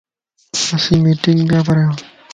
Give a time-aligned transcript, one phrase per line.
[0.75, 1.91] اسين مٽينگ پيا ڪريان